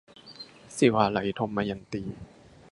[0.77, 2.03] ศิวาลัย- ทมยันตี